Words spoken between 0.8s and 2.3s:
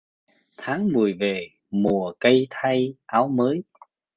mười về mùa